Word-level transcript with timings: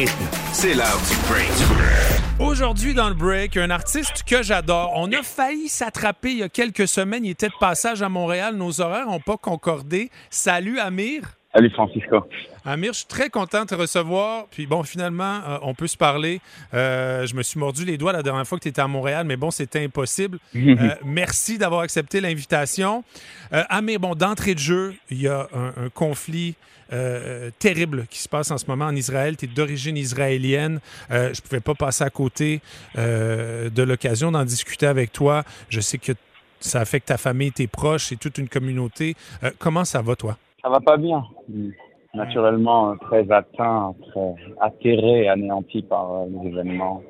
rythme, 0.00 0.24
c'est 0.52 0.74
l'heure 0.74 1.00
du 1.08 1.16
break. 1.26 2.50
Aujourd'hui, 2.50 2.92
dans 2.92 3.08
le 3.08 3.14
break, 3.14 3.56
un 3.56 3.70
artiste 3.70 4.24
que 4.24 4.42
j'adore. 4.42 4.92
On 4.94 5.10
a 5.12 5.22
failli 5.22 5.68
s'attraper 5.68 6.32
il 6.32 6.38
y 6.38 6.42
a 6.42 6.50
quelques 6.50 6.86
semaines. 6.86 7.24
Il 7.24 7.30
était 7.30 7.48
de 7.48 7.54
passage 7.58 8.02
à 8.02 8.10
Montréal. 8.10 8.56
Nos 8.56 8.82
horaires 8.82 9.06
n'ont 9.06 9.20
pas 9.20 9.38
concordé. 9.38 10.10
Salut, 10.28 10.78
Amir. 10.78 11.22
Salut 11.54 11.70
Francisco. 11.70 12.28
Amir, 12.66 12.92
je 12.92 12.98
suis 12.98 13.06
très 13.06 13.30
content 13.30 13.62
de 13.62 13.68
te 13.68 13.74
recevoir. 13.76 14.46
Puis 14.50 14.66
bon, 14.66 14.82
finalement, 14.82 15.40
euh, 15.46 15.58
on 15.62 15.72
peut 15.72 15.86
se 15.86 15.96
parler. 15.96 16.40
Euh, 16.74 17.24
je 17.24 17.36
me 17.36 17.44
suis 17.44 17.60
mordu 17.60 17.84
les 17.84 17.96
doigts 17.96 18.12
la 18.12 18.24
dernière 18.24 18.44
fois 18.44 18.58
que 18.58 18.64
tu 18.64 18.68
étais 18.68 18.80
à 18.80 18.88
Montréal, 18.88 19.24
mais 19.24 19.36
bon, 19.36 19.52
c'était 19.52 19.84
impossible. 19.84 20.38
Euh, 20.66 20.94
merci 21.04 21.58
d'avoir 21.58 21.82
accepté 21.82 22.20
l'invitation. 22.20 23.04
Amir, 23.50 24.00
bon, 24.00 24.14
d'entrée 24.14 24.54
de 24.54 24.58
jeu, 24.58 24.94
il 25.10 25.22
y 25.22 25.28
a 25.28 25.48
un, 25.54 25.88
conflit 25.90 26.54
terrible 27.58 28.06
qui 28.10 28.18
se 28.18 28.28
passe 28.28 28.50
en 28.50 28.58
ce 28.58 28.66
moment 28.66 28.86
en 28.86 28.96
Israël. 28.96 29.36
Tu 29.36 29.44
es 29.44 29.48
d'origine 29.48 29.96
israélienne. 29.96 30.80
je 31.08 31.28
ne 31.28 31.40
pouvais 31.40 31.60
pas 31.60 31.74
passer 31.74 32.04
à 32.04 32.10
côté 32.10 32.60
de 32.96 33.82
l'occasion 33.82 34.32
d'en 34.32 34.44
discuter 34.44 34.86
avec 34.86 35.12
toi. 35.12 35.44
Je 35.68 35.80
sais 35.80 35.98
que 35.98 36.12
ça 36.58 36.80
affecte 36.80 37.08
ta 37.08 37.16
famille, 37.16 37.52
tes 37.52 37.68
proches 37.68 38.12
et 38.12 38.16
toute 38.16 38.38
une 38.38 38.48
communauté. 38.48 39.14
comment 39.58 39.84
ça 39.84 40.02
va, 40.02 40.16
toi? 40.16 40.36
Ça 40.62 40.68
va 40.68 40.80
pas 40.80 40.96
bien. 40.96 41.24
Naturellement, 42.16 42.96
très 42.96 43.30
atteint, 43.30 43.94
très 44.08 44.34
atterré, 44.58 45.28
anéanti 45.28 45.82
par 45.82 46.12
euh, 46.12 46.26
les 46.30 46.48
événements, 46.48 47.02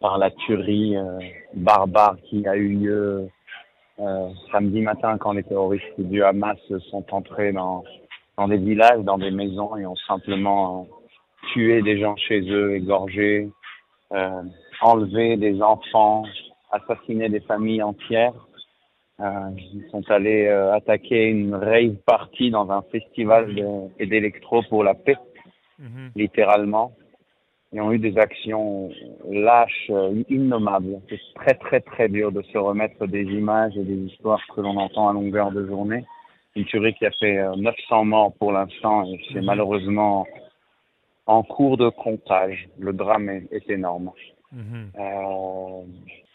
par 0.00 0.16
la 0.16 0.30
tuerie 0.30 0.96
euh, 0.96 1.18
barbare 1.52 2.16
qui 2.24 2.48
a 2.48 2.56
eu 2.56 2.68
lieu 2.68 3.28
euh, 3.98 4.28
samedi 4.50 4.80
matin 4.80 5.18
quand 5.18 5.32
les 5.32 5.42
terroristes 5.42 5.84
du 5.98 6.24
Hamas 6.24 6.56
sont 6.90 7.04
entrés 7.12 7.52
dans, 7.52 7.84
dans 8.38 8.48
des 8.48 8.56
villages, 8.56 9.04
dans 9.04 9.18
des 9.18 9.30
maisons 9.30 9.76
et 9.76 9.84
ont 9.84 9.96
simplement 10.08 10.86
tué 11.52 11.82
des 11.82 12.00
gens 12.00 12.16
chez 12.16 12.40
eux, 12.50 12.76
égorgé, 12.76 13.50
enlevé 14.80 15.36
des 15.36 15.60
enfants, 15.60 16.24
assassiné 16.72 17.28
des 17.28 17.40
familles 17.40 17.82
entières. 17.82 18.32
Euh, 19.20 19.50
ils 19.56 19.84
sont 19.90 20.08
allés 20.10 20.46
euh, 20.46 20.72
attaquer 20.72 21.28
une 21.28 21.54
rave 21.54 21.96
party 22.06 22.50
dans 22.50 22.70
un 22.70 22.82
festival 22.90 23.54
d'électro 23.98 24.62
pour 24.68 24.82
la 24.82 24.94
paix, 24.94 25.16
mhm. 25.78 26.12
littéralement. 26.16 26.92
Ils 27.72 27.80
ont 27.80 27.92
eu 27.92 27.98
des 27.98 28.16
actions 28.18 28.90
lâches, 29.30 29.90
euh, 29.90 30.22
innommables. 30.28 31.00
C'est 31.08 31.20
très 31.34 31.54
très 31.54 31.80
très 31.80 32.08
dur 32.08 32.32
de 32.32 32.42
se 32.42 32.58
remettre 32.58 33.06
des 33.06 33.24
images 33.24 33.76
et 33.76 33.84
des 33.84 34.06
histoires 34.06 34.40
que 34.54 34.60
l'on 34.60 34.76
entend 34.76 35.08
à 35.08 35.12
longueur 35.12 35.50
de 35.52 35.66
journée. 35.66 36.04
Une 36.56 36.64
tuerie 36.64 36.94
qui 36.94 37.06
a 37.06 37.12
fait 37.12 37.38
900 37.56 38.04
morts 38.06 38.32
pour 38.38 38.52
l'instant 38.52 39.04
et 39.04 39.20
c'est 39.32 39.40
mhm. 39.40 39.46
malheureusement 39.46 40.26
en 41.26 41.42
cours 41.42 41.76
de 41.76 41.90
comptage. 41.90 42.68
Le 42.78 42.92
drame 42.92 43.28
est, 43.28 43.52
est 43.52 43.70
énorme. 43.70 44.10
Mhm. 44.52 44.90
Euh, 44.98 45.82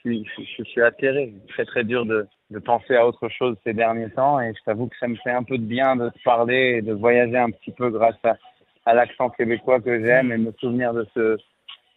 je, 0.05 0.63
suis 0.63 0.81
atterré. 0.81 1.33
Très 1.49 1.65
très 1.65 1.83
dur 1.83 2.05
de, 2.05 2.27
penser 2.63 2.95
à 2.95 3.05
autre 3.05 3.27
chose 3.29 3.57
ces 3.63 3.73
derniers 3.73 4.09
temps 4.11 4.39
et 4.39 4.53
je 4.53 4.63
t'avoue 4.63 4.87
que 4.87 4.97
ça 4.97 5.07
me 5.07 5.15
fait 5.17 5.31
un 5.31 5.43
peu 5.43 5.57
de 5.57 5.63
bien 5.63 5.95
de 5.95 6.09
parler 6.23 6.77
et 6.77 6.81
de 6.81 6.93
voyager 6.93 7.37
un 7.37 7.49
petit 7.49 7.71
peu 7.71 7.89
grâce 7.89 8.15
à, 8.23 8.93
l'accent 8.93 9.29
québécois 9.29 9.81
que 9.81 9.99
j'aime 10.03 10.31
et 10.31 10.37
me 10.37 10.51
souvenir 10.59 10.93
de 10.93 11.05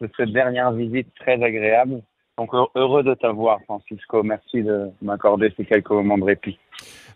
de 0.01 0.09
cette 0.17 0.33
dernière 0.33 0.73
visite 0.73 1.09
très 1.19 1.43
agréable. 1.43 2.03
Donc 2.39 2.51
heureux 2.77 3.03
de 3.03 3.15
t'avoir, 3.15 3.61
Francisco. 3.65 4.23
Merci 4.23 4.63
de 4.63 4.91
m'accorder 5.03 5.53
ces 5.57 5.65
quelques 5.65 5.91
moments 5.91 6.19
de 6.19 6.25
répit. 6.25 6.59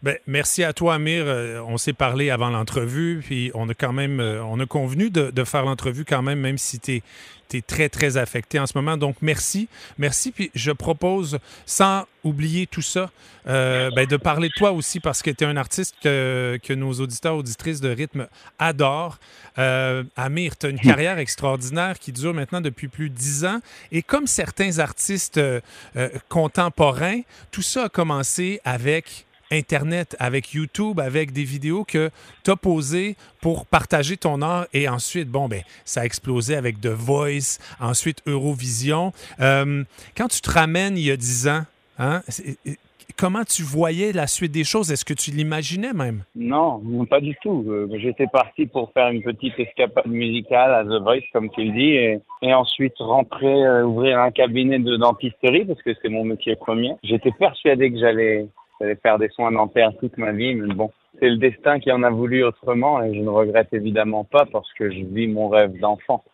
Ben, 0.03 0.17
merci 0.27 0.65
à 0.65 0.73
toi, 0.73 0.95
Amir. 0.95 1.23
Euh, 1.27 1.61
on 1.61 1.79
s'est 1.79 1.93
parlé 1.93 2.31
avant 2.31 2.51
l'entrevue, 2.51 3.23
puis 3.25 3.53
on 3.55 3.69
a 3.69 3.75
quand 3.75 3.93
même, 3.93 4.19
euh, 4.19 4.43
on 4.43 4.59
a 4.59 4.67
convenu 4.67 5.11
de, 5.11 5.31
de 5.31 5.45
faire 5.45 5.65
l'entrevue 5.65 6.05
quand 6.05 6.23
même, 6.23 6.41
même 6.41 6.59
si 6.59 6.81
tu 6.81 6.97
es, 7.53 7.61
très, 7.61 7.89
très 7.89 8.17
affecté 8.17 8.59
en 8.59 8.67
ce 8.67 8.73
moment. 8.75 8.97
Donc, 8.97 9.17
merci. 9.21 9.69
Merci. 9.99 10.33
Puis 10.33 10.51
je 10.57 10.73
propose, 10.73 11.39
sans 11.67 12.05
oublier 12.25 12.67
tout 12.67 12.83
ça, 12.83 13.11
euh, 13.47 13.91
ben, 13.95 14.07
de 14.07 14.17
parler 14.17 14.49
de 14.49 14.55
toi 14.55 14.73
aussi, 14.73 14.99
parce 14.99 15.23
que 15.23 15.31
tu 15.31 15.45
es 15.45 15.47
un 15.47 15.57
artiste 15.57 15.95
que, 16.03 16.59
que, 16.61 16.73
nos 16.73 16.95
auditeurs, 16.95 17.37
auditrices 17.37 17.81
de 17.81 17.91
rythme 17.91 18.27
adorent. 18.59 19.21
Amir, 20.17 20.57
tu 20.57 20.67
as 20.67 20.71
une 20.71 20.81
carrière 20.81 21.19
extraordinaire 21.19 22.01
qui 22.01 22.11
dure 22.11 22.35
maintenant 22.35 22.61
depuis 22.61 22.89
plus 22.89 23.09
de 23.09 23.15
dix 23.15 23.45
ans. 23.45 23.61
Et 23.93 24.03
comme 24.03 24.27
certains 24.27 24.79
artistes 24.81 25.39
contemporains, 26.29 27.21
tout 27.53 27.63
ça 27.63 27.85
a 27.85 27.89
commencé 27.89 28.61
avec 28.65 29.27
Internet, 29.53 30.17
avec 30.19 30.53
YouTube, 30.53 30.99
avec 30.99 31.33
des 31.33 31.45
vidéos 31.45 31.85
que 31.85 32.11
tu 32.45 32.51
as 32.51 32.57
posées 32.57 33.17
pour 33.41 33.67
partager 33.67 34.17
ton 34.17 34.43
art 34.43 34.67
et 34.73 34.89
ensuite, 34.89 35.29
bon, 35.29 35.49
ben, 35.49 35.63
ça 35.85 36.01
a 36.01 36.05
explosé 36.05 36.57
avec 36.57 36.81
The 36.81 36.89
Voice, 36.89 37.59
ensuite 37.81 38.23
Eurovision. 38.27 39.13
Euh, 39.41 39.85
quand 40.17 40.29
tu 40.29 40.41
te 40.41 40.51
ramènes 40.51 40.97
il 40.97 41.05
y 41.05 41.11
a 41.11 41.17
dix 41.17 41.49
ans, 41.49 41.63
hein, 41.99 42.23
comment 43.17 43.45
tu 43.45 43.63
voyais 43.63 44.13
la 44.13 44.27
suite 44.27 44.53
des 44.53 44.65
choses? 44.65 44.91
Est-ce 44.91 45.05
que 45.05 45.15
tu 45.15 45.31
l'imaginais 45.31 45.93
même? 45.93 46.25
Non, 46.35 46.81
pas 47.09 47.21
du 47.21 47.37
tout. 47.43 47.65
Euh, 47.69 47.89
j'étais 47.99 48.27
parti 48.27 48.67
pour 48.67 48.93
faire 48.93 49.09
une 49.09 49.23
petite 49.23 49.59
escapade 49.59 50.07
musicale 50.07 50.75
à 50.75 50.85
The 50.85 51.03
Voice, 51.03 51.23
comme 51.33 51.51
tu 51.51 51.65
le 51.65 51.73
dis, 51.73 51.93
et, 52.43 52.55
ensuite 52.55 52.95
rentrer, 52.99 53.65
euh, 53.65 53.85
ouvrir 53.85 54.19
un 54.19 54.31
cabinet 54.31 54.79
de 54.79 54.97
dentisterie, 54.97 55.65
parce 55.65 55.83
que 55.83 55.91
c'est 56.01 56.09
mon 56.09 56.25
métier 56.25 56.57
premier. 56.57 56.95
J'étais 57.03 57.33
persuadé 57.33 57.93
que 57.93 57.99
j'allais 57.99 58.47
j'allais 58.83 58.97
faire 58.97 59.19
des 59.19 59.29
soins 59.29 59.53
dentaires 59.53 59.93
toute 59.99 60.19
ma 60.19 60.33
vie, 60.33 60.55
mais 60.55 60.75
bon, 60.75 60.91
c'est 61.21 61.29
le 61.29 61.37
destin 61.37 61.79
qui 61.79 61.93
en 61.93 62.03
a 62.03 62.11
voulu 62.11 62.43
autrement 62.45 63.03
et 63.03 63.15
je 63.15 63.21
ne 63.21 63.29
regrette 63.29 63.73
évidemment 63.73 64.25
pas 64.25 64.45
parce 64.51 64.71
que 64.75 64.91
je 64.91 65.05
vis 65.05 65.29
mon 65.29 65.49
rêve 65.49 65.79
d'enfant. 65.79 66.25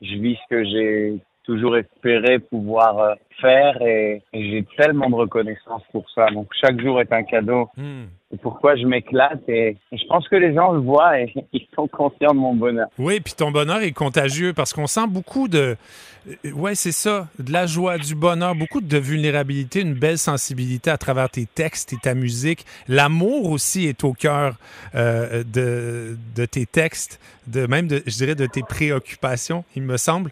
Je 0.00 0.16
vis 0.16 0.36
ce 0.36 0.48
que 0.50 0.64
j'ai 0.64 1.18
toujours 1.44 1.76
espéré 1.76 2.40
pouvoir 2.40 2.98
euh, 2.98 3.14
faire 3.40 3.80
et, 3.82 4.22
j'ai 4.32 4.64
tellement 4.76 5.10
de 5.10 5.14
reconnaissance 5.14 5.82
pour 5.92 6.04
ça. 6.14 6.26
Donc 6.30 6.48
chaque 6.60 6.80
jour 6.80 7.00
est 7.00 7.12
un 7.12 7.22
cadeau. 7.22 7.68
Hmm. 7.76 8.04
Et 8.32 8.38
pourquoi 8.38 8.76
je 8.76 8.86
m'éclate 8.86 9.46
et, 9.48 9.76
je 9.92 10.04
pense 10.08 10.26
que 10.28 10.36
les 10.36 10.54
gens 10.54 10.72
le 10.72 10.80
voient 10.80 11.20
et 11.20 11.32
ils 11.52 11.68
sont 11.74 11.86
conscients 11.86 12.32
de 12.32 12.38
mon 12.38 12.54
bonheur. 12.54 12.88
Oui, 12.98 13.20
puis 13.20 13.34
ton 13.34 13.50
bonheur 13.50 13.82
est 13.82 13.92
contagieux 13.92 14.52
parce 14.52 14.72
qu'on 14.72 14.86
sent 14.86 15.06
beaucoup 15.08 15.48
de 15.48 15.76
euh, 16.28 16.52
ouais, 16.52 16.74
c'est 16.74 16.92
ça, 16.92 17.28
de 17.38 17.52
la 17.52 17.66
joie, 17.66 17.98
du 17.98 18.14
bonheur, 18.14 18.54
beaucoup 18.54 18.80
de 18.80 18.98
vulnérabilité, 18.98 19.80
une 19.80 19.94
belle 19.94 20.18
sensibilité 20.18 20.90
à 20.90 20.96
travers 20.96 21.28
tes 21.28 21.46
textes 21.46 21.92
et 21.92 21.96
ta 21.96 22.14
musique. 22.14 22.64
L'amour 22.88 23.50
aussi 23.50 23.86
est 23.86 24.04
au 24.04 24.12
cœur 24.12 24.56
euh, 24.94 25.42
de, 25.44 26.16
de, 26.36 26.44
tes 26.46 26.64
textes, 26.64 27.20
de 27.48 27.66
même 27.66 27.88
de 27.88 28.02
je 28.06 28.16
dirais 28.16 28.34
de 28.34 28.46
tes 28.46 28.62
préoccupations, 28.62 29.64
il 29.74 29.82
me 29.82 29.96
semble. 29.96 30.30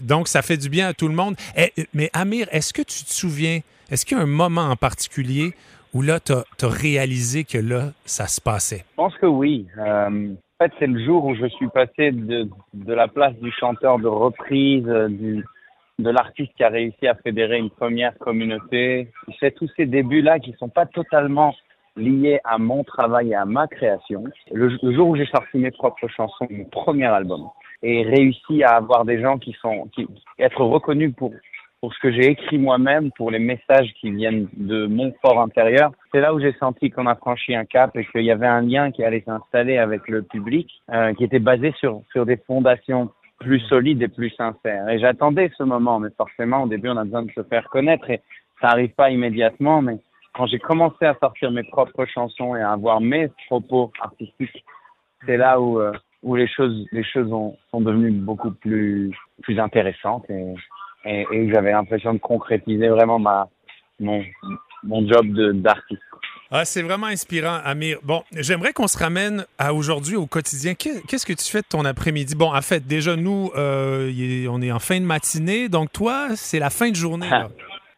donc 0.00 0.28
ça 0.28 0.42
fait 0.42 0.56
du 0.56 0.68
bien 0.68 0.88
à 0.88 0.94
tout 0.94 1.08
le 1.08 1.14
monde. 1.14 1.36
Eh, 1.56 1.72
mais 1.98 2.10
Amir, 2.12 2.46
est-ce 2.52 2.72
que 2.72 2.82
tu 2.82 3.02
te 3.04 3.10
souviens, 3.10 3.58
est-ce 3.90 4.06
qu'il 4.06 4.16
y 4.16 4.20
a 4.20 4.22
un 4.22 4.26
moment 4.26 4.70
en 4.70 4.76
particulier 4.76 5.52
où 5.92 6.00
là, 6.00 6.20
tu 6.20 6.32
as, 6.32 6.44
réalisé 6.62 7.42
que 7.42 7.58
là, 7.58 7.90
ça 8.04 8.28
se 8.28 8.40
passait? 8.40 8.84
Je 8.92 8.94
pense 8.94 9.16
que 9.16 9.26
oui. 9.26 9.66
Euh, 9.78 10.30
en 10.30 10.64
fait, 10.64 10.72
c'est 10.78 10.86
le 10.86 11.04
jour 11.04 11.24
où 11.24 11.34
je 11.34 11.46
suis 11.46 11.66
passé 11.66 12.12
de, 12.12 12.48
la 12.86 13.08
place 13.08 13.34
du 13.42 13.50
chanteur 13.50 13.98
de 13.98 14.06
reprise, 14.06 14.84
euh, 14.86 15.08
du, 15.08 15.44
de 15.98 16.10
l'artiste 16.10 16.52
qui 16.56 16.62
a 16.62 16.68
réussi 16.68 17.08
à 17.08 17.16
fédérer 17.16 17.58
une 17.58 17.70
première 17.70 18.16
communauté. 18.18 19.10
C'est 19.40 19.56
tous 19.56 19.68
ces 19.76 19.86
débuts-là 19.86 20.38
qui 20.38 20.54
sont 20.60 20.68
pas 20.68 20.86
totalement 20.86 21.52
liés 21.96 22.38
à 22.44 22.58
mon 22.58 22.84
travail 22.84 23.30
et 23.30 23.34
à 23.34 23.44
ma 23.44 23.66
création. 23.66 24.22
Le, 24.52 24.68
jour 24.94 25.08
où 25.08 25.16
j'ai 25.16 25.26
sorti 25.26 25.58
mes 25.58 25.72
propres 25.72 26.06
chansons, 26.06 26.46
mon 26.48 26.64
premier 26.66 27.06
album, 27.06 27.48
et 27.82 28.04
réussi 28.04 28.62
à 28.62 28.76
avoir 28.76 29.04
des 29.04 29.20
gens 29.20 29.38
qui 29.38 29.56
sont, 29.60 29.88
qui, 29.94 30.06
être 30.38 30.62
reconnus 30.62 31.12
pour 31.16 31.32
pour 31.80 31.94
ce 31.94 31.98
que 32.00 32.10
j'ai 32.10 32.26
écrit 32.26 32.58
moi-même, 32.58 33.12
pour 33.12 33.30
les 33.30 33.38
messages 33.38 33.92
qui 34.00 34.10
viennent 34.10 34.48
de 34.56 34.86
mon 34.86 35.12
fort 35.22 35.40
intérieur. 35.40 35.92
C'est 36.12 36.20
là 36.20 36.34
où 36.34 36.40
j'ai 36.40 36.52
senti 36.54 36.90
qu'on 36.90 37.06
a 37.06 37.14
franchi 37.14 37.54
un 37.54 37.64
cap 37.64 37.96
et 37.96 38.04
qu'il 38.06 38.22
y 38.22 38.32
avait 38.32 38.48
un 38.48 38.62
lien 38.62 38.90
qui 38.90 39.04
allait 39.04 39.22
s'installer 39.24 39.78
avec 39.78 40.08
le 40.08 40.22
public, 40.22 40.68
euh, 40.92 41.14
qui 41.14 41.24
était 41.24 41.38
basé 41.38 41.72
sur, 41.78 42.02
sur 42.10 42.26
des 42.26 42.36
fondations 42.36 43.10
plus 43.38 43.60
solides 43.60 44.02
et 44.02 44.08
plus 44.08 44.30
sincères. 44.30 44.88
Et 44.88 44.98
j'attendais 44.98 45.52
ce 45.56 45.62
moment, 45.62 46.00
mais 46.00 46.08
forcément, 46.16 46.64
au 46.64 46.66
début, 46.66 46.88
on 46.88 46.96
a 46.96 47.04
besoin 47.04 47.22
de 47.22 47.30
se 47.30 47.42
faire 47.44 47.68
connaître 47.68 48.10
et 48.10 48.20
ça 48.60 48.68
arrive 48.70 48.90
pas 48.90 49.10
immédiatement, 49.10 49.80
mais 49.80 49.98
quand 50.34 50.46
j'ai 50.46 50.58
commencé 50.58 51.04
à 51.04 51.14
sortir 51.20 51.52
mes 51.52 51.62
propres 51.62 52.06
chansons 52.06 52.56
et 52.56 52.60
à 52.60 52.72
avoir 52.72 53.00
mes 53.00 53.28
propos 53.46 53.92
artistiques, 54.00 54.64
c'est 55.26 55.36
là 55.36 55.60
où, 55.60 55.80
euh, 55.80 55.92
où 56.24 56.34
les 56.34 56.48
choses, 56.48 56.86
les 56.90 57.04
choses 57.04 57.32
ont, 57.32 57.56
sont 57.70 57.80
devenues 57.80 58.10
beaucoup 58.10 58.50
plus, 58.50 59.12
plus 59.42 59.60
intéressantes 59.60 60.28
et, 60.28 60.54
et, 61.04 61.50
j'avais 61.52 61.72
l'impression 61.72 62.14
de 62.14 62.18
concrétiser 62.18 62.88
vraiment 62.88 63.18
ma, 63.18 63.48
mon, 64.00 64.22
mon 64.84 65.06
job 65.06 65.26
d'artiste. 65.54 66.02
Ah, 66.50 66.64
c'est 66.64 66.82
vraiment 66.82 67.08
inspirant, 67.08 67.58
Amir. 67.62 67.98
Bon, 68.02 68.22
j'aimerais 68.32 68.72
qu'on 68.72 68.86
se 68.86 68.96
ramène 68.96 69.44
à 69.58 69.74
aujourd'hui, 69.74 70.16
au 70.16 70.26
quotidien. 70.26 70.72
Qu'est-ce 70.74 71.26
que 71.26 71.34
tu 71.34 71.44
fais 71.44 71.60
de 71.60 71.66
ton 71.68 71.84
après-midi? 71.84 72.34
Bon, 72.34 72.54
en 72.54 72.62
fait, 72.62 72.86
déjà, 72.86 73.16
nous, 73.16 73.50
euh, 73.54 74.46
on 74.48 74.62
est 74.62 74.72
en 74.72 74.78
fin 74.78 74.98
de 74.98 75.04
matinée, 75.04 75.68
donc 75.68 75.92
toi, 75.92 76.28
c'est 76.36 76.58
la 76.58 76.70
fin 76.70 76.90
de 76.90 76.96
journée. 76.96 77.28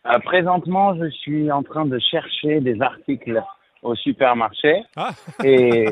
Euh, 0.07 0.19
présentement, 0.21 0.97
je 0.97 1.11
suis 1.11 1.53
en 1.53 1.63
train 1.63 1.85
de 1.85 1.99
chercher 1.99 2.61
des 2.61 2.81
articles 2.81 3.39
au 3.83 3.95
supermarché 3.95 4.83
Ah. 4.97 5.11
et 5.45 5.87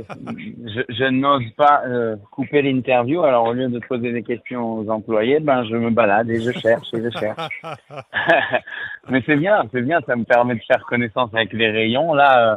je, 0.66 0.80
je 0.88 1.04
n'ose 1.04 1.48
pas 1.56 1.82
euh, 1.86 2.16
couper 2.30 2.62
l'interview. 2.62 3.22
Alors 3.22 3.46
au 3.48 3.52
lieu 3.52 3.68
de 3.68 3.78
poser 3.80 4.12
des 4.12 4.22
questions 4.22 4.78
aux 4.78 4.90
employés, 4.90 5.40
ben 5.40 5.64
je 5.64 5.74
me 5.76 5.90
balade 5.90 6.28
et 6.30 6.40
je 6.40 6.52
cherche 6.58 6.92
et 6.94 7.02
je 7.02 7.10
cherche. 7.18 7.62
Mais 9.08 9.22
c'est 9.26 9.36
bien, 9.36 9.62
c'est 9.72 9.82
bien, 9.82 10.00
ça 10.06 10.16
me 10.16 10.24
permet 10.24 10.54
de 10.54 10.60
faire 10.66 10.84
connaissance 10.86 11.30
avec 11.34 11.52
les 11.52 11.70
rayons. 11.70 12.12
Là, 12.14 12.52
euh, 12.52 12.56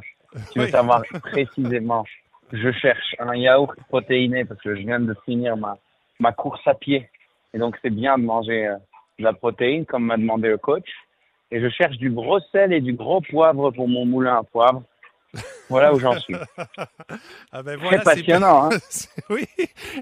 tu 0.51 0.59
veux 0.59 0.65
Oui. 0.65 0.71
savoir 0.71 1.01
précisément, 1.23 2.03
je 2.51 2.71
cherche 2.73 3.15
un 3.19 3.35
yaourt 3.35 3.75
protéiné 3.87 4.43
parce 4.45 4.61
que 4.61 4.75
je 4.75 4.81
viens 4.81 4.99
de 4.99 5.15
finir 5.25 5.55
ma, 5.57 5.77
ma 6.19 6.31
course 6.33 6.65
à 6.67 6.73
pied. 6.73 7.07
Et 7.53 7.57
donc 7.57 7.77
c'est 7.81 7.89
bien 7.89 8.17
de 8.17 8.23
manger 8.23 8.67
euh, 8.67 8.75
de 9.19 9.23
la 9.23 9.33
protéine 9.33 9.85
comme 9.85 10.05
m'a 10.05 10.17
demandé 10.17 10.49
le 10.49 10.57
coach. 10.57 10.89
Et 11.51 11.59
je 11.61 11.67
cherche 11.69 11.97
du 11.97 12.09
gros 12.09 12.39
sel 12.51 12.71
et 12.71 12.79
du 12.81 12.93
gros 12.93 13.19
poivre 13.21 13.71
pour 13.71 13.87
mon 13.87 14.05
moulin 14.05 14.37
à 14.37 14.43
poivre. 14.43 14.83
Voilà 15.71 15.93
où 15.93 15.99
j'en 15.99 16.19
suis. 16.19 16.35
Ah 17.51 17.63
ben 17.63 17.77
Très 17.77 17.87
voilà, 17.87 18.01
passionnant, 18.03 18.65
hein? 18.71 18.77
oui, 19.29 19.45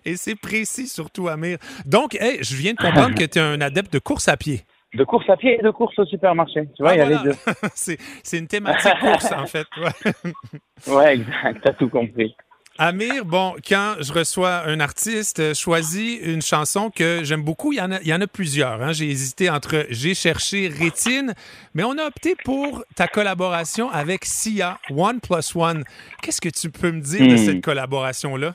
et 0.05 0.15
c'est 0.17 0.35
précis 0.35 0.87
surtout, 0.87 1.27
Amir. 1.27 1.57
Donc, 1.85 2.15
hey, 2.15 2.37
je 2.43 2.55
viens 2.55 2.73
de 2.73 2.77
comprendre 2.77 3.15
que 3.15 3.23
tu 3.23 3.39
es 3.39 3.41
un 3.41 3.59
adepte 3.61 3.91
de 3.93 3.99
course 3.99 4.27
à 4.27 4.37
pied. 4.37 4.61
De 4.93 5.03
course 5.03 5.27
à 5.29 5.37
pied 5.37 5.57
et 5.59 5.63
de 5.63 5.71
course 5.71 5.97
au 5.99 6.05
supermarché. 6.05 6.67
Tu 6.75 6.83
vois, 6.83 6.91
Ah, 6.91 6.95
il 6.95 6.97
y 6.99 7.01
a 7.01 7.05
voilà. 7.05 7.23
les 7.23 7.29
deux. 7.31 7.67
c'est 8.23 8.37
une 8.37 8.47
thématique 8.47 8.99
course, 8.99 9.31
en 9.31 9.45
fait. 9.47 9.67
Ouais. 9.77 10.93
Ouais, 10.93 11.15
exact. 11.15 11.61
T'as 11.63 11.73
tout 11.73 11.89
compris. 11.89 12.35
Amir, 12.81 13.25
bon, 13.25 13.55
quand 13.67 13.95
je 13.99 14.13
reçois 14.13 14.63
un 14.65 14.79
artiste, 14.79 15.41
euh, 15.41 15.53
choisis 15.53 16.17
une 16.25 16.41
chanson 16.41 16.89
que 16.89 17.25
j'aime 17.25 17.43
beaucoup. 17.43 17.73
Il 17.73 17.77
y 17.77 17.81
en 17.81 17.91
a, 17.91 17.99
il 17.99 18.07
y 18.07 18.13
en 18.13 18.21
a 18.21 18.27
plusieurs. 18.27 18.81
hein. 18.81 18.93
J'ai 18.93 19.09
hésité 19.09 19.49
entre 19.49 19.85
J'ai 19.89 20.13
cherché 20.13 20.69
Rétine, 20.69 21.33
mais 21.73 21.83
on 21.83 21.97
a 21.97 22.05
opté 22.07 22.35
pour 22.45 22.85
ta 22.95 23.07
collaboration 23.07 23.89
avec 23.89 24.23
Sia, 24.23 24.77
One 24.95 25.19
Plus 25.19 25.53
One. 25.57 25.83
Qu'est-ce 26.21 26.39
que 26.39 26.47
tu 26.47 26.69
peux 26.71 26.91
me 26.93 27.01
dire 27.01 27.27
de 27.27 27.33
Hmm. 27.33 27.37
cette 27.37 27.61
collaboration-là? 27.61 28.53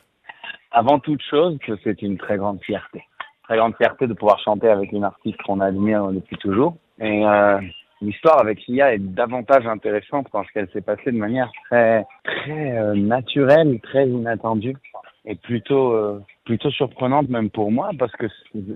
Avant 0.73 0.99
toute 1.01 1.21
chose, 1.29 1.59
que 1.65 1.73
c'est 1.85 2.01
une 2.01 2.17
très 2.17 2.39
grande 2.39 2.61
fierté. 2.63 3.05
Très 3.43 3.59
grande 3.59 3.77
fierté 3.77 4.07
de 4.07 4.15
pouvoir 4.15 4.41
chanter 4.43 4.69
avec 4.71 4.91
une 4.93 5.05
artiste 5.05 5.37
qu'on 5.45 5.61
admire 5.61 6.07
depuis 6.09 6.37
toujours. 6.39 6.79
Et 6.99 7.27
euh, 7.27 7.61
l'histoire 8.05 8.41
avec 8.41 8.61
Sia 8.61 8.95
est 8.95 8.99
davantage 8.99 9.67
intéressante 9.67 10.29
parce 10.33 10.51
qu'elle 10.51 10.69
s'est 10.71 10.81
passée 10.81 11.11
de 11.13 11.17
manière 11.19 11.51
très, 11.67 12.05
très 12.25 12.77
euh, 12.79 12.95
naturelle, 12.95 13.81
très 13.81 14.09
inattendue 14.09 14.77
et 15.25 15.35
plutôt, 15.35 15.93
euh, 15.93 16.21
plutôt 16.45 16.71
surprenante 16.71 17.29
même 17.29 17.51
pour 17.51 17.73
moi 17.73 17.91
parce 17.99 18.13
que 18.13 18.27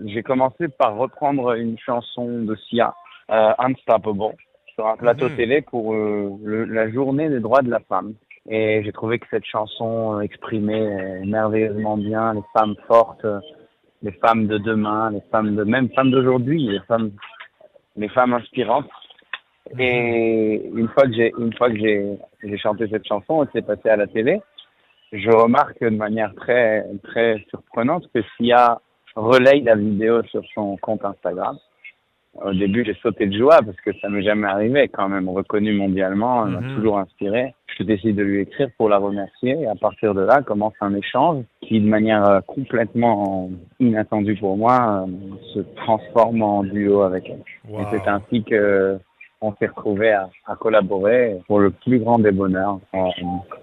j'ai 0.07 0.23
commencé 0.23 0.69
par 0.69 0.97
reprendre 0.97 1.53
une 1.53 1.79
chanson 1.79 2.43
de 2.43 2.55
Sia, 2.57 2.95
euh, 3.31 3.53
Unstoppable, 3.59 4.35
sur 4.75 4.87
un 4.87 4.97
plateau 4.97 5.29
Mhm. 5.29 5.37
télé 5.37 5.61
pour 5.63 5.93
euh, 5.95 6.31
le- 6.43 6.65
la 6.65 6.91
journée 6.91 7.29
des 7.29 7.41
droits 7.41 7.63
de 7.63 7.71
la 7.71 7.81
femme. 7.81 8.15
Et 8.51 8.83
j'ai 8.83 8.93
trouvé 8.93 9.19
que 9.19 9.27
cette 9.31 9.45
chanson 9.45 10.21
exprimait 10.21 11.21
merveilleusement 11.27 11.99
bien 11.99 12.33
les 12.33 12.41
femmes 12.55 12.77
fortes, 12.87 13.27
les 14.03 14.13
femmes 14.13 14.47
de 14.47 14.57
demain, 14.57 15.11
les 15.11 15.21
femmes 15.31 15.55
de 15.55 15.65
même 15.65 15.91
femmes 15.91 16.11
d'aujourd'hui, 16.11 16.63
les 16.63 16.81
femmes, 16.89 17.11
les 17.97 18.09
femmes 18.09 18.33
inspirantes. 18.33 18.89
Et 19.79 20.63
une 20.75 20.89
fois 20.89 21.05
que 21.05 21.13
j'ai 21.13 21.33
une 21.39 21.53
fois 21.55 21.71
que 21.71 21.77
j'ai 21.79 22.19
j'ai 22.43 22.59
chanté 22.59 22.87
cette 22.89 23.07
chanson, 23.07 23.43
elle 23.43 23.51
s'est 23.53 23.67
passée 23.67 23.89
à 23.91 23.97
la 23.97 24.07
télé. 24.07 24.41
Je 25.13 25.31
remarque 25.31 25.81
de 25.81 25.89
manière 25.91 26.35
très 26.35 26.85
très 27.05 27.45
surprenante 27.49 28.05
que 28.15 28.21
Sia 28.37 28.81
relaye 29.17 29.63
la 29.63 29.75
vidéo 29.75 30.23
sur 30.25 30.43
son 30.55 30.77
compte 30.77 31.05
Instagram. 31.05 31.57
Au 32.45 32.53
début, 32.53 32.85
j'ai 32.85 32.95
sauté 33.03 33.27
de 33.27 33.37
joie 33.37 33.59
parce 33.65 33.81
que 33.81 33.91
ça 34.01 34.09
m'est 34.09 34.23
jamais 34.23 34.47
arrivé 34.47 34.87
quand 34.89 35.09
même, 35.09 35.29
reconnu 35.29 35.73
mondialement, 35.73 36.47
elle 36.47 36.53
m'a 36.53 36.61
Mhm. 36.61 36.75
toujours 36.77 36.99
inspiré. 36.99 37.55
Je 37.77 37.83
décide 37.83 38.15
de 38.17 38.23
lui 38.23 38.43
écrire 38.43 38.69
pour 38.77 38.89
la 38.89 38.99
remercier 38.99 39.59
et 39.61 39.67
à 39.67 39.75
partir 39.75 40.15
de 40.15 40.21
là 40.21 40.43
commence 40.43 40.75
un 40.81 40.95
échange 40.95 41.43
qui, 41.63 41.81
de 41.81 41.89
manière 41.89 42.25
euh, 42.29 42.41
complètement 42.43 43.51
inattendue 43.81 44.37
pour 44.37 44.57
moi, 44.57 45.05
euh, 45.09 45.35
se 45.55 45.61
transforme 45.77 46.43
en 46.43 46.63
duo 46.63 47.03
avec 47.03 47.29
elle. 47.29 47.43
Wow. 47.69 47.81
Et 47.81 47.85
c'est 47.91 48.09
ainsi 48.09 48.45
que 48.45 48.99
on 49.41 49.55
s'est 49.57 49.67
retrouvés 49.67 50.13
à, 50.13 50.29
à 50.47 50.57
collaborer 50.57 51.39
pour 51.47 51.61
le 51.61 51.71
plus 51.71 51.99
grand 52.01 52.19
des 52.19 52.33
bonheurs 52.33 52.81
en 52.93 53.11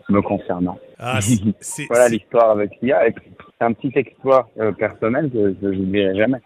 me 0.09 0.21
concernant. 0.21 0.77
Ah, 0.99 1.19
Voilà 1.89 2.07
l'histoire 2.09 2.51
avec 2.51 2.71
puis, 2.79 2.91
c'est 3.57 3.65
un 3.65 3.73
petit 3.73 3.91
exploit 3.95 4.49
euh, 4.59 4.71
personnel 4.71 5.29
que, 5.29 5.53
que 5.53 5.73
je 5.73 5.79
n'oublierai 5.79 6.15
jamais. 6.15 6.39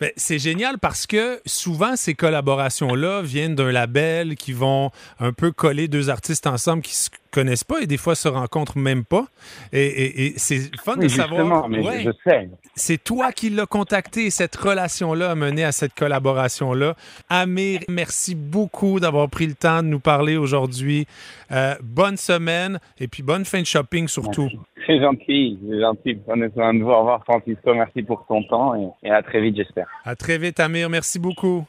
Ben, 0.00 0.10
c'est 0.16 0.38
génial 0.40 0.78
parce 0.78 1.06
que 1.06 1.40
souvent, 1.46 1.94
ces 1.96 2.14
collaborations-là 2.14 3.22
viennent 3.22 3.54
d'un 3.54 3.70
label 3.70 4.34
qui 4.34 4.52
vont 4.52 4.90
un 5.20 5.32
peu 5.32 5.52
coller 5.52 5.86
deux 5.86 6.10
artistes 6.10 6.46
ensemble 6.48 6.82
qui 6.82 6.94
se 6.96 7.10
connaissent 7.30 7.64
pas 7.64 7.80
et 7.80 7.86
des 7.86 7.96
fois 7.96 8.14
se 8.14 8.28
rencontrent 8.28 8.76
même 8.78 9.04
pas. 9.04 9.26
Et, 9.72 9.84
et- 9.84 10.26
et 10.26 10.34
c'est 10.36 10.70
fun 10.84 10.96
de 10.96 11.08
savoir. 11.08 11.40
justement, 11.40 11.68
mais 11.68 11.80
Ouais. 11.84 12.02
je, 12.04 12.10
je 12.10 12.30
sais. 12.30 12.48
C'est 12.76 13.02
toi 13.02 13.30
qui 13.32 13.50
l'as 13.50 13.66
contacté 13.66 14.26
et 14.26 14.30
cette 14.30 14.54
relation-là 14.56 15.30
a 15.30 15.34
mené 15.36 15.64
à 15.64 15.70
cette 15.72 15.94
collaboration-là. 15.94 16.96
Amir, 17.28 17.80
merci 17.88 18.34
beaucoup 18.34 18.98
d'avoir 19.00 19.28
pris 19.28 19.46
le 19.46 19.54
temps 19.54 19.82
de 19.82 19.88
nous 19.88 20.00
parler 20.00 20.36
aujourd'hui. 20.36 21.06
Euh, 21.52 21.74
bonne 21.82 22.16
semaine 22.16 22.80
et 22.98 23.06
puis 23.06 23.22
bonne 23.22 23.44
fin 23.44 23.60
de 23.60 23.66
shopping 23.66 24.08
surtout. 24.08 24.44
Merci. 24.52 24.58
C'est 24.86 25.00
gentil, 25.00 25.58
c'est 25.68 25.80
gentil. 25.80 26.14
Prenez 26.26 26.50
soin 26.50 26.74
de 26.74 26.82
vous. 26.82 26.90
Au 26.90 26.98
revoir, 26.98 27.22
Francisco. 27.24 27.74
Merci 27.74 28.02
pour 28.02 28.26
ton 28.26 28.42
temps 28.44 28.74
et, 28.74 28.88
et 29.08 29.10
à 29.10 29.22
très 29.22 29.40
vite, 29.40 29.56
j'espère. 29.56 29.86
À 30.04 30.16
très 30.16 30.38
vite, 30.38 30.60
Amir. 30.60 30.90
Merci 30.90 31.18
beaucoup. 31.18 31.62